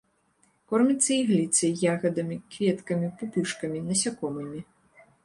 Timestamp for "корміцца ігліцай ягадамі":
0.71-2.37